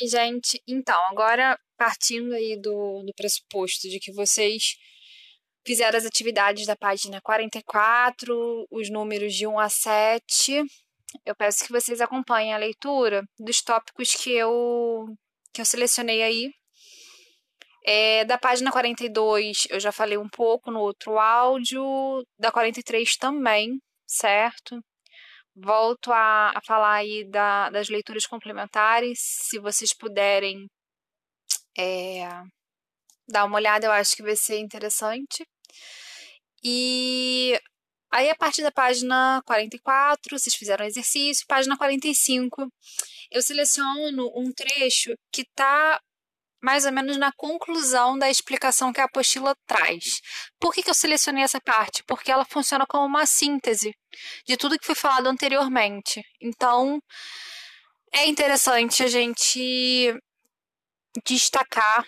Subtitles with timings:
[0.00, 0.60] Oi, gente.
[0.66, 4.74] Então, agora partindo aí do, do pressuposto de que vocês
[5.64, 10.64] fizeram as atividades da página 44, os números de 1 a 7,
[11.24, 15.06] eu peço que vocês acompanhem a leitura dos tópicos que eu,
[15.52, 16.50] que eu selecionei aí.
[17.86, 21.84] É, da página 42, eu já falei um pouco no outro áudio,
[22.36, 24.80] da 43 também, certo?
[25.56, 30.66] Volto a, a falar aí da, das leituras complementares, se vocês puderem
[31.78, 32.28] é,
[33.28, 35.44] dar uma olhada, eu acho que vai ser interessante.
[36.62, 37.58] E
[38.10, 42.68] aí, a partir da página 44, vocês fizeram o exercício, página 45,
[43.30, 46.00] eu seleciono um trecho que está
[46.64, 50.22] mais ou menos na conclusão da explicação que a apostila traz.
[50.58, 52.02] Por que, que eu selecionei essa parte?
[52.06, 53.94] Porque ela funciona como uma síntese
[54.46, 56.22] de tudo que foi falado anteriormente.
[56.40, 56.98] Então,
[58.14, 60.14] é interessante a gente
[61.26, 62.06] destacar,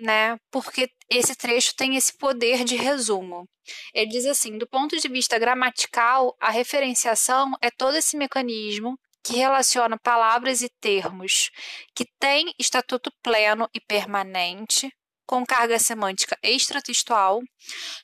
[0.00, 0.38] né?
[0.50, 3.46] Porque esse trecho tem esse poder de resumo.
[3.92, 9.36] Ele diz assim: do ponto de vista gramatical, a referenciação é todo esse mecanismo que
[9.36, 11.50] relaciona palavras e termos
[11.94, 14.90] que têm estatuto pleno e permanente
[15.32, 17.40] com carga semântica extratextual,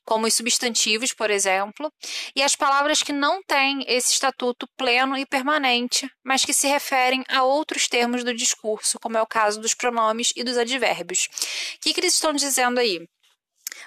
[0.02, 1.92] como os substantivos, por exemplo,
[2.34, 7.22] e as palavras que não têm esse estatuto pleno e permanente, mas que se referem
[7.28, 11.28] a outros termos do discurso, como é o caso dos pronomes e dos advérbios.
[11.74, 13.06] O que, que eles estão dizendo aí?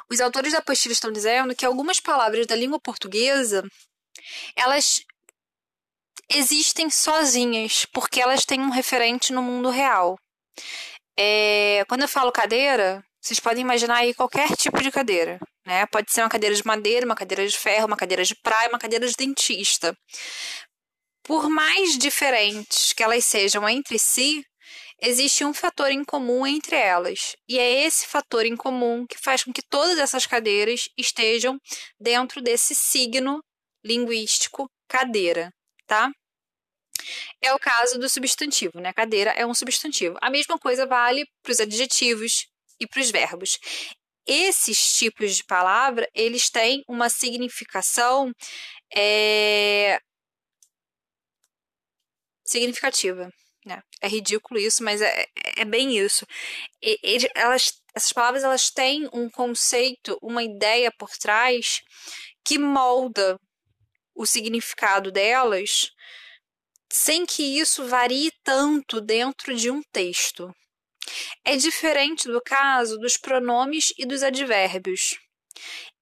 [0.08, 3.64] Os autores da apostila estão dizendo que algumas palavras da língua portuguesa
[4.56, 5.02] elas
[6.30, 10.18] existem sozinhas, porque elas têm um referente no mundo real.
[11.18, 15.86] É, quando eu falo cadeira, vocês podem imaginar aí qualquer tipo de cadeira, né?
[15.88, 18.80] Pode ser uma cadeira de madeira, uma cadeira de ferro, uma cadeira de praia, uma
[18.80, 19.96] cadeira de dentista.
[21.24, 24.44] Por mais diferentes que elas sejam entre si,
[25.00, 27.36] existe um fator em comum entre elas.
[27.48, 31.60] E é esse fator em comum que faz com que todas essas cadeiras estejam
[32.00, 33.40] dentro desse signo
[33.84, 35.52] linguístico cadeira,
[35.92, 36.10] tá?
[37.42, 38.94] É o caso do substantivo, né?
[38.94, 40.18] Cadeira é um substantivo.
[40.22, 42.48] A mesma coisa vale para os adjetivos,
[42.82, 43.60] e para os verbos.
[44.26, 48.32] Esses tipos de palavra, eles têm uma significação
[48.96, 50.00] é,
[52.44, 53.30] significativa.
[53.66, 53.82] Né?
[54.02, 55.28] É ridículo isso, mas é,
[55.58, 56.26] é bem isso.
[56.82, 61.82] E, elas, essas palavras elas têm um conceito, uma ideia por trás
[62.44, 63.38] que molda
[64.16, 65.92] o significado delas
[66.92, 70.54] sem que isso varie tanto dentro de um texto.
[71.44, 75.18] É diferente do caso dos pronomes e dos advérbios.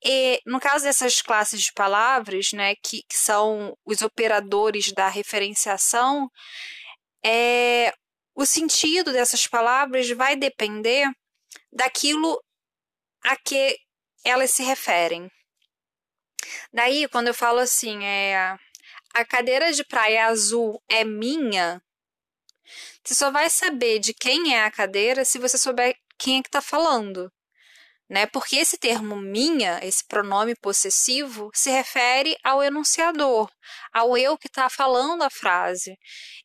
[0.04, 6.30] E, no caso dessas classes de palavras, né, que, que são os operadores da referenciação,
[7.24, 7.94] é,
[8.36, 11.08] o sentido dessas palavras vai depender
[11.72, 12.42] daquilo
[13.24, 13.78] a que
[14.24, 15.30] elas se referem.
[16.74, 18.56] Daí, quando eu falo assim, é,
[19.14, 21.82] a cadeira de praia azul é minha,
[23.04, 26.50] você só vai saber de quem é a cadeira se você souber quem é que
[26.50, 27.32] está falando.
[28.10, 28.26] Né?
[28.26, 33.52] Porque esse termo minha, esse pronome possessivo, se refere ao enunciador,
[33.94, 35.98] ao eu que está falando a frase.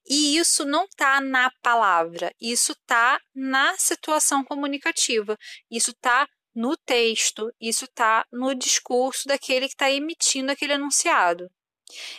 [0.07, 5.39] E isso não está na palavra, isso está na situação comunicativa,
[5.71, 11.51] isso está no texto, isso está no discurso daquele que está emitindo aquele enunciado.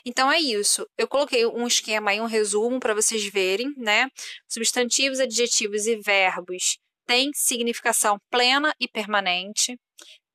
[0.06, 0.88] Então é isso.
[0.98, 4.10] Eu coloquei um esquema aí, um resumo para vocês verem, né?
[4.48, 9.78] Substantivos, adjetivos e verbos têm significação plena e permanente.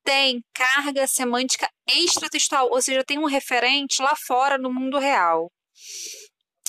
[0.02, 5.50] Tem carga semântica extratextual, ou seja, tem um referente lá fora no mundo real.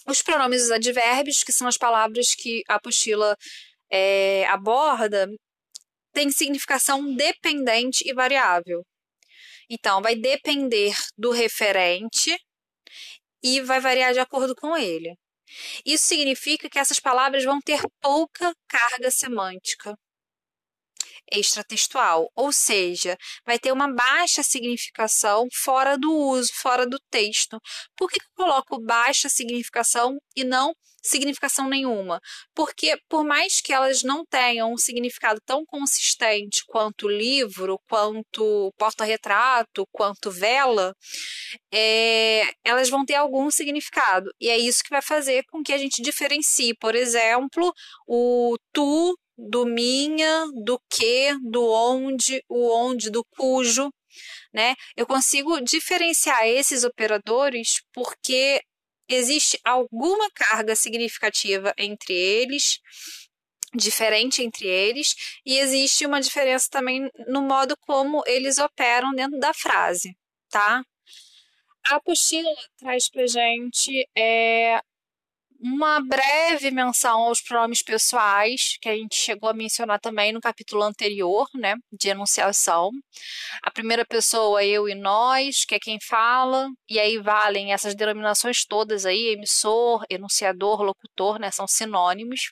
[0.07, 3.37] Os pronomes e os advérbios, que são as palavras que a apostila
[3.89, 5.29] é, aborda,
[6.13, 8.83] têm significação dependente e variável.
[9.69, 12.35] Então, vai depender do referente,
[13.43, 15.15] e vai variar de acordo com ele.
[15.85, 19.95] Isso significa que essas palavras vão ter pouca carga semântica
[21.31, 27.59] extratextual, ou seja, vai ter uma baixa significação fora do uso, fora do texto.
[27.95, 32.19] Por que eu coloco baixa significação e não significação nenhuma?
[32.53, 39.87] Porque por mais que elas não tenham um significado tão consistente quanto livro, quanto porta-retrato,
[39.91, 40.93] quanto vela,
[41.73, 44.31] é, elas vão ter algum significado.
[44.39, 47.73] E é isso que vai fazer com que a gente diferencie, por exemplo,
[48.07, 53.91] o tu do minha, do que, do onde, o onde, do cujo,
[54.53, 54.75] né?
[54.95, 58.61] Eu consigo diferenciar esses operadores porque
[59.09, 62.79] existe alguma carga significativa entre eles
[63.73, 69.53] diferente entre eles e existe uma diferença também no modo como eles operam dentro da
[69.53, 70.15] frase,
[70.49, 70.83] tá?
[71.87, 74.79] A apostila traz pra gente é,
[75.61, 80.81] uma breve menção aos pronomes pessoais, que a gente chegou a mencionar também no capítulo
[80.81, 82.89] anterior, né, de enunciação.
[83.61, 88.65] A primeira pessoa, eu e nós, que é quem fala, e aí valem essas denominações
[88.65, 92.51] todas aí, emissor, enunciador, locutor, né, são sinônimos.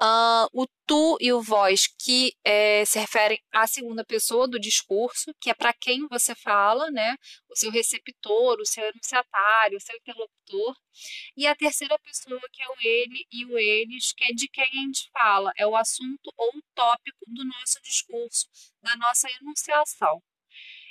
[0.00, 5.32] Uh, o tu e o vós, que é, se referem à segunda pessoa do discurso,
[5.40, 7.16] que é para quem você fala, né?
[7.48, 10.76] O seu receptor, o seu enunciatário, o seu interlocutor.
[11.36, 14.64] E a terceira pessoa, que é o ele e o eles, que é de quem
[14.64, 18.46] a gente fala, é o assunto ou o tópico do nosso discurso,
[18.82, 20.20] da nossa enunciação.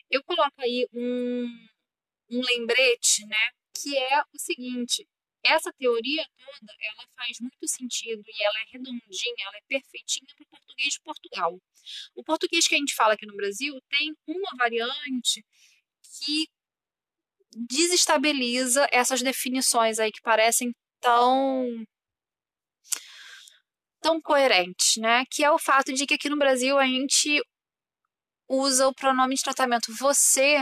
[0.10, 1.46] Eu coloco aí um,
[2.32, 3.52] um lembrete, né?
[3.76, 5.08] Que é o seguinte:
[5.44, 10.44] essa teoria toda, ela faz muito sentido e ela é redondinha, ela é perfeitinha para
[10.44, 11.60] o português de Portugal.
[12.16, 15.44] O português que a gente fala aqui no Brasil tem uma variante
[16.18, 16.48] que
[17.56, 21.86] desestabiliza essas definições aí que parecem tão
[24.02, 25.24] tão coerentes, né?
[25.32, 27.42] Que é o fato de que aqui no Brasil a gente
[28.50, 30.60] usa o pronome de tratamento você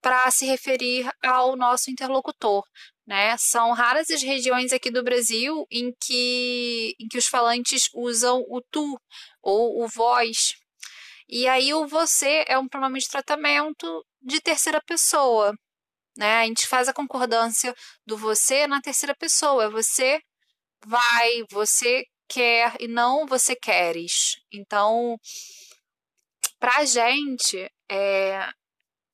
[0.00, 2.64] para se referir ao nosso interlocutor,
[3.06, 3.36] né?
[3.36, 8.60] São raras as regiões aqui do Brasil em que, em que os falantes usam o
[8.70, 9.00] tu
[9.42, 10.54] ou o vós.
[11.28, 15.54] E aí o você é um pronome de tratamento de terceira pessoa.
[16.16, 16.40] Né?
[16.40, 17.74] A gente faz a concordância
[18.06, 19.70] do você na terceira pessoa.
[19.70, 20.20] Você
[20.84, 24.36] vai, você quer e não você queres.
[24.52, 25.16] Então,
[26.58, 28.48] para a gente, é,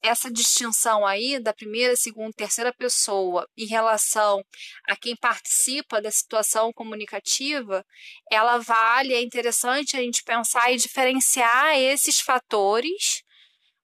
[0.06, 4.42] essa distinção aí da primeira, segunda, terceira pessoa em relação
[4.88, 7.84] a quem participa da situação comunicativa,
[8.30, 13.22] ela vale, é interessante a gente pensar e diferenciar esses fatores,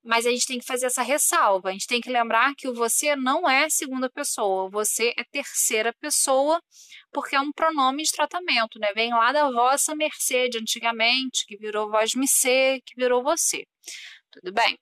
[0.05, 1.69] mas a gente tem que fazer essa ressalva.
[1.69, 5.93] A gente tem que lembrar que o você não é segunda pessoa, você é terceira
[6.01, 6.61] pessoa,
[7.13, 8.93] porque é um pronome de tratamento, né?
[8.95, 13.65] Vem lá da vossa mercê de antigamente, que virou voz me ser, que virou você.
[14.31, 14.77] Tudo bem?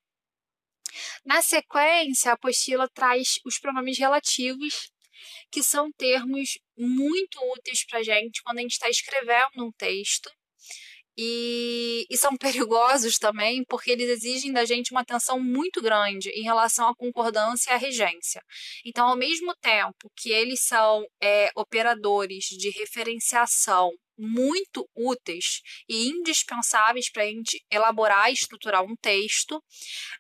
[1.25, 4.91] Na sequência, a apostila traz os pronomes relativos,
[5.51, 10.31] que são termos muito úteis para a gente quando a gente está escrevendo um texto.
[11.23, 16.43] E, e, são perigosos também, porque eles exigem da gente uma atenção muito grande em
[16.43, 18.43] relação à concordância e à regência.
[18.87, 27.11] Então, ao mesmo tempo que eles são é, operadores de referenciação muito úteis e indispensáveis
[27.11, 29.63] para a gente elaborar e estruturar um texto,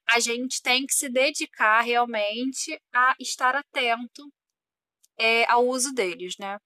[0.06, 4.30] a gente tem que se dedicar realmente a estar atento
[5.20, 6.58] é, ao uso deles, né?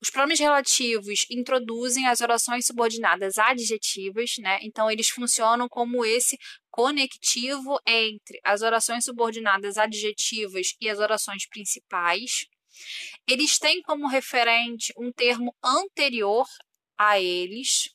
[0.00, 4.58] Os pronomes relativos introduzem as orações subordinadas adjetivas, né?
[4.62, 6.38] Então eles funcionam como esse
[6.70, 12.46] conectivo entre as orações subordinadas adjetivas e as orações principais.
[13.28, 16.46] Eles têm como referente um termo anterior
[16.96, 17.94] a eles.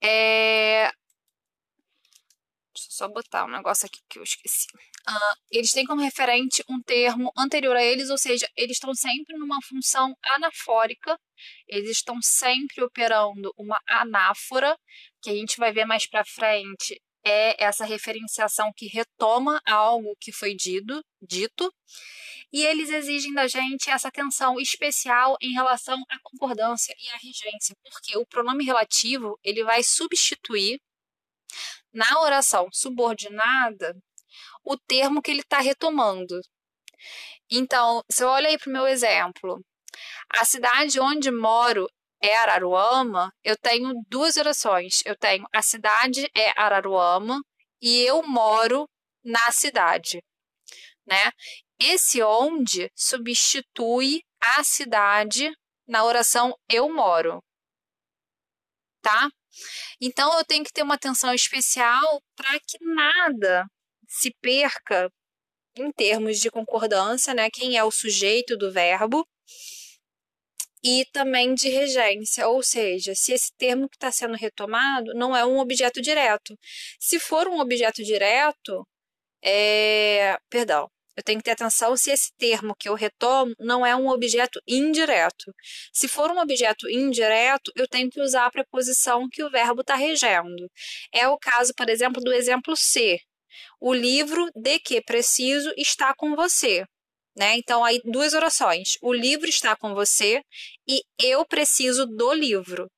[0.00, 0.92] É...
[2.72, 4.68] Deixa eu só botar um negócio aqui que eu esqueci.
[5.06, 9.36] Uh, eles têm como referente um termo anterior a eles, ou seja, eles estão sempre
[9.36, 11.18] numa função anafórica,
[11.68, 14.78] eles estão sempre operando uma anáfora,
[15.22, 20.32] que a gente vai ver mais para frente, é essa referenciação que retoma algo que
[20.32, 21.72] foi dito, dito,
[22.52, 27.74] e eles exigem da gente essa atenção especial em relação à concordância e à regência,
[27.82, 30.80] porque o pronome relativo ele vai substituir
[31.92, 33.94] na oração subordinada
[34.64, 36.40] o termo que ele está retomando.
[37.50, 39.60] Então, se eu olho aí para o meu exemplo,
[40.30, 41.86] a cidade onde moro
[42.22, 45.02] é Araruama, eu tenho duas orações.
[45.04, 47.40] Eu tenho a cidade é Araruama
[47.82, 48.88] e eu moro
[49.22, 50.22] na cidade,
[51.06, 51.30] né?
[51.78, 55.52] Esse onde substitui a cidade
[55.86, 57.42] na oração eu moro.
[59.02, 59.28] Tá?
[60.00, 63.66] Então eu tenho que ter uma atenção especial para que nada
[64.14, 65.10] se perca
[65.76, 67.50] em termos de concordância, né?
[67.50, 69.26] Quem é o sujeito do verbo
[70.82, 75.44] e também de regência, ou seja, se esse termo que está sendo retomado não é
[75.44, 76.56] um objeto direto.
[77.00, 78.86] Se for um objeto direto,
[79.42, 80.38] é...
[80.50, 84.08] perdão, eu tenho que ter atenção se esse termo que eu retomo não é um
[84.08, 85.52] objeto indireto.
[85.92, 89.94] Se for um objeto indireto, eu tenho que usar a preposição que o verbo está
[89.96, 90.68] regendo.
[91.12, 93.18] É o caso, por exemplo, do exemplo C.
[93.86, 96.86] O livro de que preciso está com você.
[97.36, 97.58] Né?
[97.58, 98.96] Então, aí duas orações.
[99.02, 100.40] O livro está com você
[100.88, 102.90] e eu preciso do livro.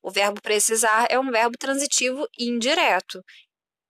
[0.00, 3.20] O verbo precisar é um verbo transitivo indireto.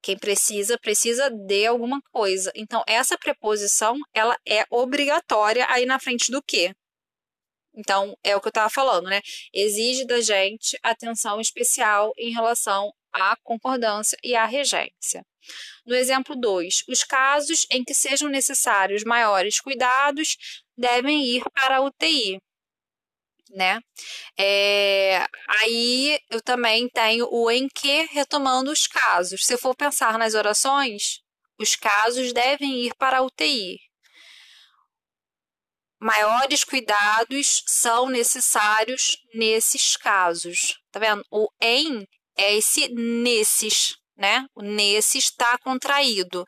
[0.01, 2.51] Quem precisa, precisa de alguma coisa.
[2.55, 6.73] Então, essa preposição, ela é obrigatória aí na frente do que?
[7.75, 9.21] Então, é o que eu estava falando, né?
[9.53, 15.23] Exige da gente atenção especial em relação à concordância e à regência.
[15.85, 20.37] No exemplo 2, os casos em que sejam necessários maiores cuidados
[20.77, 22.39] devem ir para a UTI.
[23.51, 23.79] Né?
[24.37, 29.45] É, aí eu também tenho o em que retomando os casos.
[29.45, 31.21] Se eu for pensar nas orações,
[31.59, 33.79] os casos devem ir para a UTI.
[35.99, 40.79] Maiores cuidados são necessários nesses casos.
[40.91, 41.25] Tá vendo?
[41.29, 42.07] O em
[42.39, 44.45] é esse nesses, né?
[44.55, 46.45] O nesse está contraído.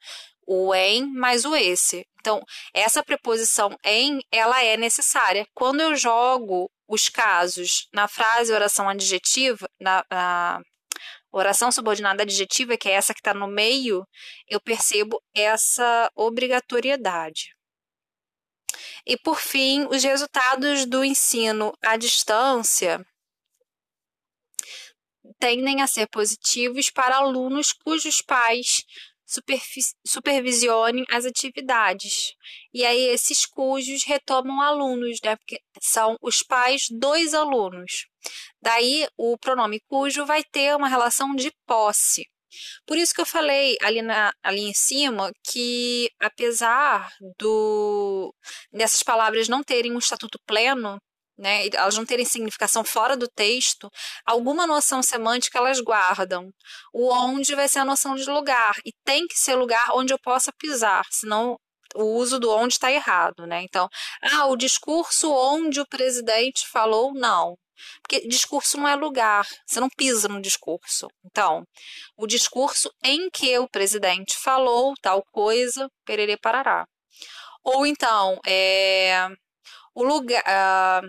[0.47, 2.05] O em mais o esse.
[2.19, 2.41] Então,
[2.73, 5.45] essa preposição em, ela é necessária.
[5.53, 10.61] Quando eu jogo os casos na frase oração adjetiva, na, na
[11.31, 14.05] oração subordinada adjetiva, que é essa que está no meio,
[14.47, 17.53] eu percebo essa obrigatoriedade.
[19.05, 23.03] E, por fim, os resultados do ensino à distância
[25.41, 28.85] tendem a ser positivos para alunos cujos pais
[30.05, 32.33] supervisionem as atividades.
[32.73, 35.35] E aí esses cujos retomam alunos, né?
[35.37, 38.07] Porque são os pais dos alunos.
[38.61, 42.29] Daí o pronome cujo vai ter uma relação de posse.
[42.85, 48.35] Por isso que eu falei ali, na, ali em cima que, apesar do
[48.71, 51.01] dessas palavras não terem um estatuto pleno,
[51.41, 53.89] né, elas não terem significação fora do texto,
[54.25, 56.49] alguma noção semântica elas guardam.
[56.93, 60.19] O onde vai ser a noção de lugar, e tem que ser lugar onde eu
[60.19, 61.57] possa pisar, senão
[61.95, 63.63] o uso do onde está errado, né?
[63.63, 63.89] Então,
[64.21, 67.57] ah, o discurso onde o presidente falou, não.
[68.01, 71.07] Porque discurso não é lugar, você não pisa no discurso.
[71.25, 71.63] Então,
[72.15, 76.85] o discurso em que o presidente falou tal coisa, pererê parará.
[77.63, 79.27] Ou então, é,
[79.95, 81.01] o lugar, a,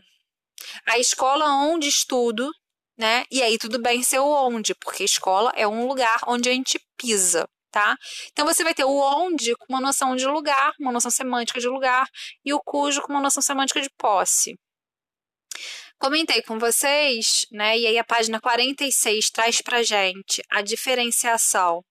[0.86, 2.50] a escola onde estudo,
[2.96, 3.24] né?
[3.30, 6.80] E aí tudo bem ser o onde, porque escola é um lugar onde a gente
[6.96, 7.96] pisa, tá?
[8.32, 11.68] Então você vai ter o onde com uma noção de lugar, uma noção semântica de
[11.68, 12.06] lugar,
[12.44, 14.54] e o cujo com uma noção semântica de posse.
[15.98, 17.78] Comentei com vocês, né?
[17.78, 21.84] E aí a página 46 traz pra gente a diferenciação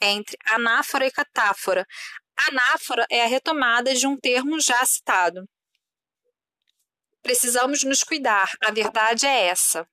[0.00, 1.86] entre anáfora e catáfora.
[2.48, 5.44] Anáfora é a retomada de um termo já citado.
[7.28, 9.86] Precisamos nos cuidar, a verdade é essa.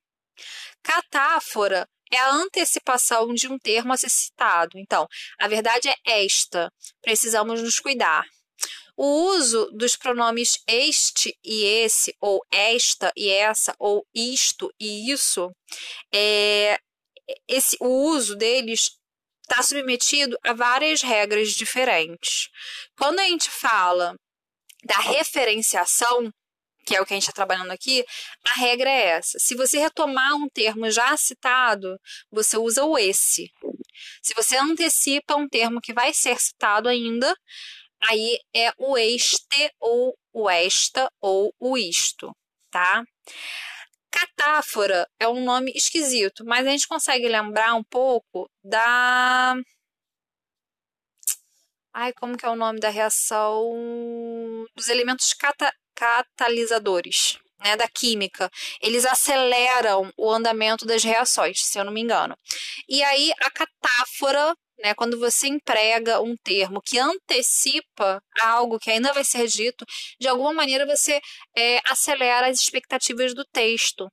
[0.82, 4.80] Catáfora é a antecipação de um termo a ser citado.
[4.80, 5.06] Então,
[5.38, 8.24] a verdade é esta: precisamos nos cuidar.
[8.96, 15.52] O uso dos pronomes este e esse, ou esta e essa, ou isto e isso,
[16.14, 16.80] é,
[17.50, 18.92] esse, o uso deles
[19.42, 22.48] está submetido a várias regras diferentes.
[22.98, 24.16] Quando a gente fala
[24.86, 26.32] da referenciação,
[26.86, 28.06] que é o que a gente está trabalhando aqui,
[28.46, 29.40] a regra é essa.
[29.40, 32.00] Se você retomar um termo já citado,
[32.32, 33.52] você usa o esse.
[34.22, 37.36] Se você antecipa um termo que vai ser citado ainda,
[38.10, 42.32] aí é o este ou o esta ou o isto,
[42.70, 43.04] tá?
[44.12, 49.56] Catáfora é um nome esquisito, mas a gente consegue lembrar um pouco da
[51.94, 53.72] Ai, como que é o nome da reação
[54.76, 58.52] dos elementos cata catalisadores, né, da química.
[58.82, 62.38] Eles aceleram o andamento das reações, se eu não me engano.
[62.88, 69.14] E aí a catáfora né, quando você emprega um termo que antecipa algo que ainda
[69.14, 69.86] vai ser dito,
[70.20, 71.22] de alguma maneira você
[71.56, 74.10] é, acelera as expectativas do texto.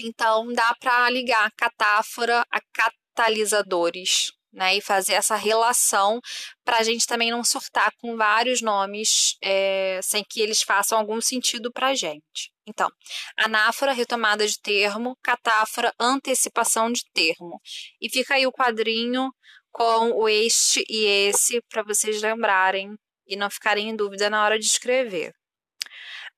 [0.00, 6.20] Então, dá para ligar catáfora a catalisadores né, e fazer essa relação
[6.64, 11.20] para a gente também não surtar com vários nomes é, sem que eles façam algum
[11.20, 12.52] sentido para a gente.
[12.66, 12.90] Então,
[13.36, 17.60] anáfora, retomada de termo, catáfora, antecipação de termo.
[18.00, 19.30] E fica aí o quadrinho
[19.70, 22.94] com o este e esse para vocês lembrarem
[23.26, 25.32] e não ficarem em dúvida na hora de escrever.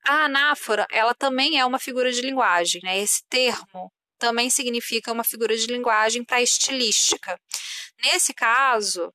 [0.05, 2.99] A anáfora, ela também é uma figura de linguagem, né?
[2.99, 3.91] Esse termo
[4.21, 7.35] também significa uma figura de linguagem para estilística.
[8.03, 9.11] Nesse caso,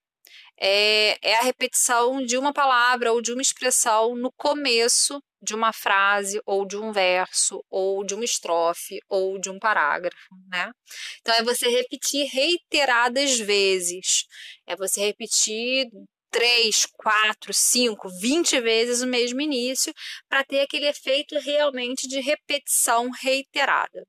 [0.61, 5.73] é, é a repetição de uma palavra ou de uma expressão no começo de uma
[5.73, 10.73] frase, ou de um verso, ou de uma estrofe, ou de um parágrafo, né?
[11.21, 14.25] Então é você repetir reiteradas vezes.
[14.67, 15.87] É você repetir
[16.33, 19.93] três, quatro, cinco, vinte vezes o mesmo início
[20.29, 24.05] para ter aquele efeito realmente de repetição reiterada.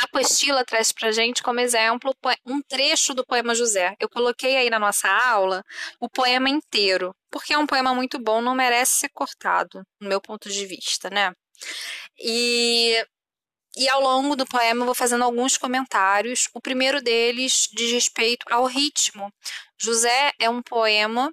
[0.00, 2.14] A apostila traz para gente como exemplo
[2.46, 3.94] um trecho do poema José.
[4.00, 5.62] Eu coloquei aí na nossa aula
[6.00, 10.20] o poema inteiro, porque é um poema muito bom, não merece ser cortado, no meu
[10.20, 11.34] ponto de vista, né?
[12.18, 13.04] E,
[13.76, 16.48] e ao longo do poema eu vou fazendo alguns comentários.
[16.54, 19.30] O primeiro deles diz respeito ao ritmo.
[19.78, 21.30] José é um poema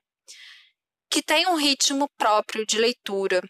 [1.10, 3.42] que tem um ritmo próprio de leitura.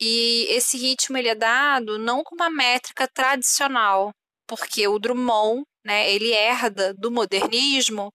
[0.00, 4.12] E esse ritmo ele é dado não com uma métrica tradicional,
[4.56, 8.12] porque o Drummond, né, ele herda do modernismo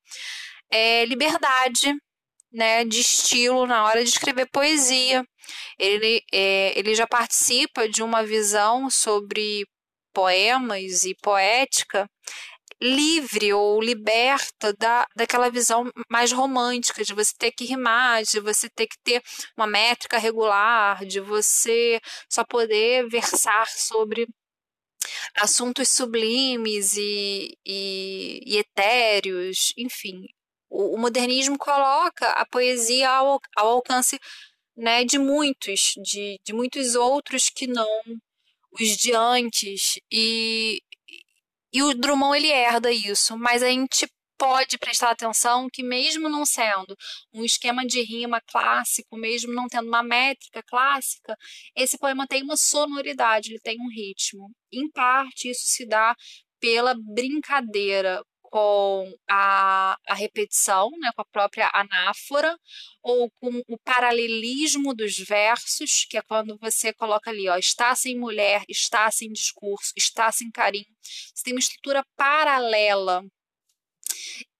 [0.71, 1.95] é, liberdade,
[2.53, 5.25] né, de estilo na hora de escrever poesia.
[5.79, 9.65] Ele, é, ele já participa de uma visão sobre
[10.13, 12.07] poemas e poética
[12.81, 18.69] livre ou liberta da, daquela visão mais romântica, de você ter que rimar, de você
[18.69, 19.21] ter que ter
[19.57, 21.99] uma métrica regular, de você
[22.31, 24.27] só poder versar sobre
[25.35, 30.25] assuntos sublimes e, e, e etéreos, enfim.
[30.69, 34.19] O, o, modernismo coloca a poesia ao, ao alcance
[34.75, 37.87] né, de muitos, de, de muitos outros que não
[38.79, 39.99] os de antes.
[40.11, 40.81] E,
[41.73, 44.07] e o Drummond ele herda isso, mas a gente
[44.37, 46.95] pode prestar atenção que, mesmo não sendo
[47.33, 51.35] um esquema de rima clássico, mesmo não tendo uma métrica clássica,
[51.75, 54.49] esse poema tem uma sonoridade, ele tem um ritmo.
[54.71, 56.15] Em parte, isso se dá
[56.59, 62.57] pela brincadeira com a, a repetição, né, com a própria anáfora,
[63.03, 68.17] ou com o paralelismo dos versos, que é quando você coloca ali, ó, está sem
[68.17, 70.85] mulher, está sem discurso, está sem carinho.
[71.01, 73.23] Você tem uma estrutura paralela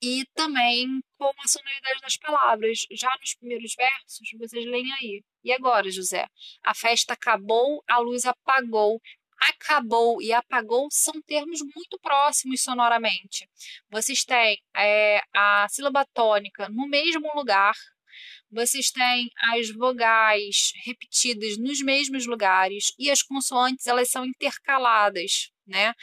[0.01, 2.85] e também com a sonoridade das palavras.
[2.91, 5.23] Já nos primeiros versos, vocês leem aí.
[5.43, 6.27] E agora, José?
[6.63, 9.01] A festa acabou, a luz apagou.
[9.39, 13.47] Acabou e apagou são termos muito próximos sonoramente.
[13.89, 17.75] Vocês têm é, a sílaba tônica no mesmo lugar,
[18.49, 25.93] vocês têm as vogais repetidas nos mesmos lugares e as consoantes elas são intercaladas né?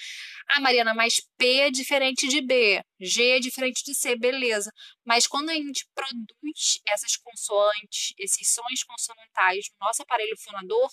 [0.48, 4.70] Ah, Mariana, mas P é diferente de B, G é diferente de C, beleza.
[5.04, 10.90] Mas quando a gente produz essas consoantes, esses sons consonantais no nosso aparelho fonador,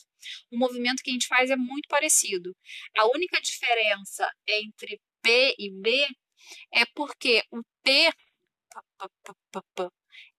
[0.51, 2.55] o movimento que a gente faz é muito parecido.
[2.97, 6.07] A única diferença entre P e B
[6.73, 8.10] é porque o P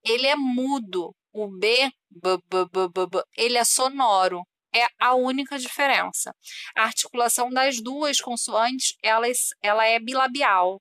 [0.05, 1.91] ele é mudo, o B
[3.37, 4.43] ele é sonoro
[4.75, 6.35] é a única diferença.
[6.75, 10.81] A articulação das duas consoantes, elas, ela é bilabial.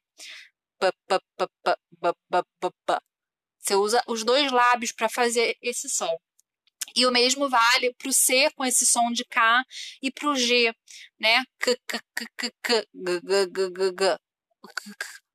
[3.59, 6.15] Você usa os dois lábios para fazer esse som.
[6.95, 9.63] E o mesmo vale para o C com esse som de K
[10.01, 10.73] e para o G,
[11.19, 11.43] né?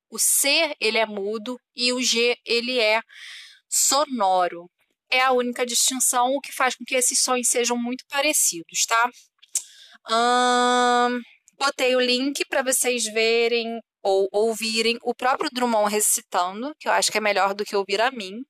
[0.09, 3.01] O C ele é mudo e o G ele é
[3.67, 4.69] sonoro
[5.11, 9.09] é a única distinção, o que faz com que esses sons sejam muito parecidos, tá?
[10.09, 11.21] Hum,
[11.57, 17.11] botei o link para vocês verem ou ouvirem o próprio Drummond recitando, que eu acho
[17.11, 18.41] que é melhor do que ouvir a mim.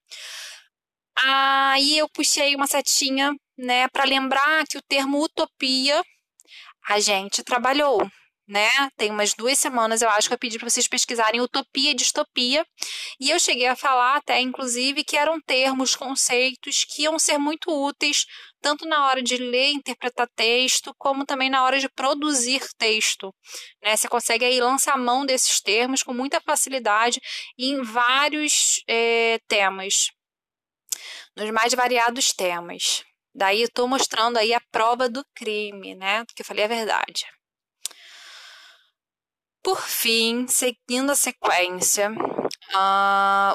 [1.15, 6.03] Aí eu puxei uma setinha, né, para lembrar que o termo utopia
[6.87, 7.99] a gente trabalhou,
[8.47, 8.69] né?
[8.95, 12.65] Tem umas duas semanas, eu acho que eu pedi para vocês pesquisarem utopia e distopia.
[13.19, 17.69] E eu cheguei a falar até, inclusive, que eram termos, conceitos que iam ser muito
[17.69, 18.25] úteis
[18.61, 23.33] tanto na hora de ler, interpretar texto, como também na hora de produzir texto.
[23.83, 23.95] Né?
[23.95, 27.21] Você consegue aí lançar a mão desses termos com muita facilidade
[27.57, 30.09] em vários é, temas,
[31.35, 33.03] nos mais variados temas.
[33.33, 36.25] Daí eu estou mostrando aí a prova do crime, né?
[36.35, 37.25] Que eu falei a verdade.
[39.67, 42.09] Por fim, seguindo a sequência,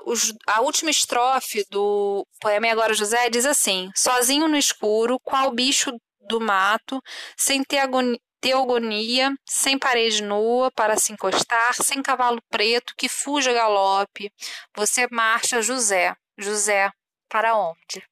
[0.05, 5.51] os, a última estrofe do poema E Agora José diz assim: Sozinho no escuro, qual
[5.53, 5.91] bicho
[6.29, 7.03] do mato,
[7.35, 13.55] sem ter agonia, teogonia, sem parede nua para se encostar, sem cavalo preto que fuja
[13.55, 14.31] galope.
[14.77, 16.15] Você marcha, José.
[16.37, 16.91] José,
[17.27, 18.07] para onde?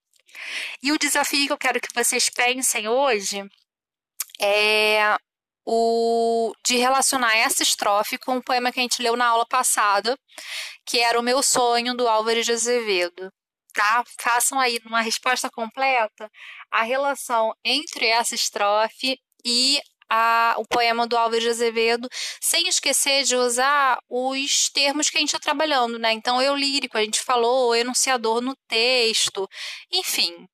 [0.82, 3.44] E o desafio que eu quero que vocês pensem hoje
[4.40, 5.18] é
[5.72, 10.18] o, de relacionar essa estrofe com o poema que a gente leu na aula passada,
[10.84, 13.30] que era O Meu Sonho, do Álvares de Azevedo.
[13.72, 14.02] Tá?
[14.20, 16.28] Façam aí numa resposta completa
[16.72, 19.80] a relação entre essa estrofe e
[20.10, 22.08] a, o poema do Álvares de Azevedo,
[22.40, 26.12] sem esquecer de usar os termos que a gente está trabalhando, né?
[26.12, 29.48] Então, eu lírico, a gente falou, enunciador no texto,
[29.92, 30.48] enfim,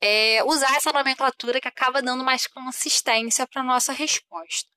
[0.00, 4.68] é, usar essa nomenclatura que acaba dando mais consistência para a nossa resposta.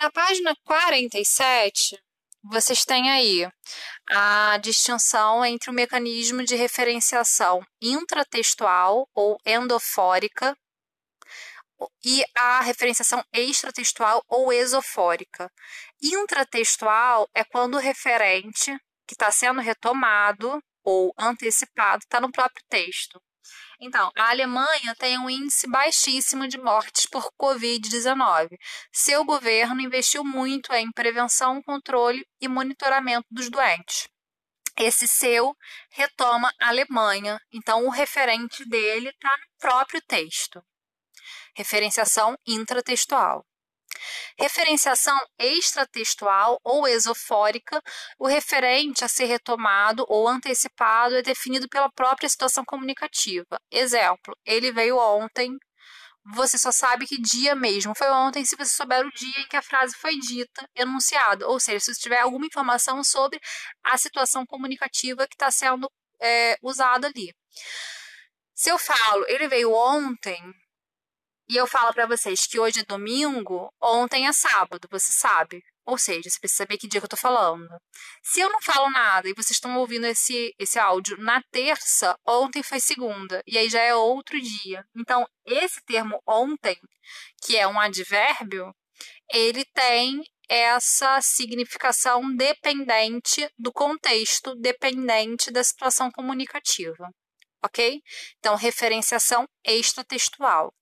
[0.00, 1.98] Na página 47,
[2.44, 3.48] vocês têm aí
[4.10, 10.56] a distinção entre o mecanismo de referenciação intratextual ou endofórica
[12.04, 15.50] e a referenciação extratextual ou esofórica.
[16.02, 23.20] Intratextual é quando o referente que está sendo retomado ou antecipado está no próprio texto.
[23.84, 28.56] Então, a Alemanha tem um índice baixíssimo de mortes por Covid-19.
[28.92, 34.08] Seu governo investiu muito em prevenção, controle e monitoramento dos doentes.
[34.78, 35.52] Esse seu
[35.90, 40.62] retoma a Alemanha, então o referente dele está no próprio texto.
[41.56, 43.44] Referenciação intratextual.
[44.38, 47.80] Referenciação extratextual ou esofórica,
[48.18, 53.60] o referente a ser retomado ou antecipado é definido pela própria situação comunicativa.
[53.70, 55.56] Exemplo, ele veio ontem,
[56.24, 59.56] você só sabe que dia mesmo foi ontem se você souber o dia em que
[59.56, 61.48] a frase foi dita, enunciado.
[61.48, 63.40] Ou seja, se você tiver alguma informação sobre
[63.82, 67.34] a situação comunicativa que está sendo é, usada ali.
[68.54, 70.40] Se eu falo, ele veio ontem,
[71.48, 75.62] e eu falo para vocês que hoje é domingo, ontem é sábado, você sabe.
[75.84, 77.68] Ou seja, você precisa saber que dia que eu tô falando.
[78.22, 82.62] Se eu não falo nada e vocês estão ouvindo esse, esse áudio na terça, ontem
[82.62, 84.84] foi segunda, e aí já é outro dia.
[84.96, 86.78] Então, esse termo ontem,
[87.44, 88.72] que é um advérbio,
[89.32, 97.10] ele tem essa significação dependente do contexto, dependente da situação comunicativa.
[97.64, 98.00] Ok?
[98.38, 100.72] Então, referenciação extratextual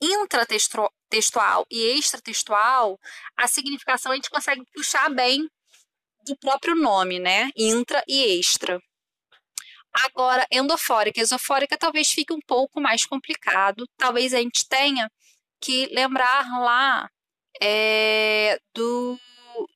[0.00, 2.98] intratextual e extratextual,
[3.36, 5.48] a significação a gente consegue puxar bem
[6.24, 7.50] do próprio nome, né?
[7.56, 8.80] Intra e extra.
[9.92, 13.88] Agora, endofórica e esofórica talvez fique um pouco mais complicado.
[13.96, 15.10] Talvez a gente tenha
[15.60, 17.10] que lembrar lá
[17.60, 19.18] é, do,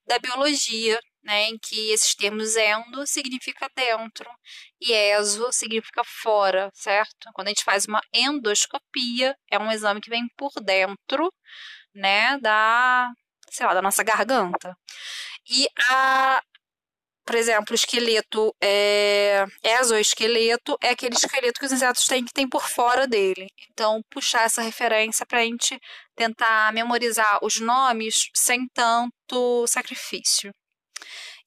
[0.07, 4.29] da biologia, né, em que esses termos endo significa dentro
[4.81, 7.31] e exo significa fora, certo?
[7.35, 11.33] Quando a gente faz uma endoscopia, é um exame que vem por dentro,
[11.95, 13.11] né, da,
[13.51, 14.77] sei lá, da nossa garganta.
[15.49, 16.43] E a
[17.25, 22.49] por exemplo, o esqueleto é, exoesqueleto é aquele esqueleto que os insetos têm que tem
[22.49, 23.47] por fora dele.
[23.71, 25.79] Então, puxar essa referência para a gente
[26.17, 30.53] tentar memorizar os nomes sem tanto sacrifício.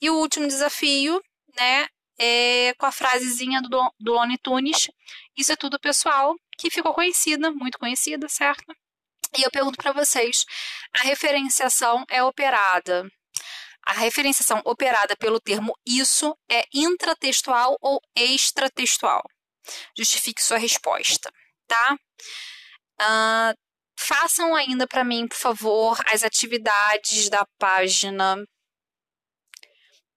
[0.02, 1.22] E o último desafio,
[1.58, 1.88] né,
[2.18, 4.90] é com a frasezinha do, do Lone Tunes,
[5.38, 8.74] isso é tudo pessoal, que ficou conhecida, muito conhecida, certo?
[9.38, 10.46] E eu pergunto para vocês,
[10.94, 13.06] a referenciação é operada
[13.86, 19.22] a referenciação operada pelo termo isso é intratextual ou extratextual?
[19.96, 21.32] Justifique sua resposta,
[21.68, 21.96] tá?
[23.00, 23.54] Uh,
[23.98, 28.38] façam ainda para mim, por favor, as atividades da página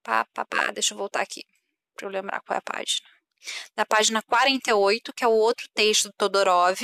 [0.09, 1.45] Pá, pá, pá, deixa eu voltar aqui
[1.95, 3.07] para eu lembrar qual é a página.
[3.77, 6.81] Na página 48, que é o outro texto do Todorov.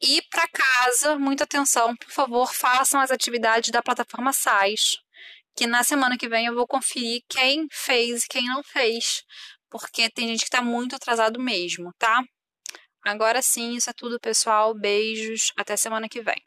[0.00, 4.96] E para casa, muita atenção, por favor, façam as atividades da plataforma SAIS,
[5.54, 9.22] que na semana que vem eu vou conferir quem fez e quem não fez,
[9.68, 12.24] porque tem gente que está muito atrasado mesmo, tá?
[13.04, 14.72] Agora sim, isso é tudo, pessoal.
[14.72, 16.42] Beijos, até semana que vem.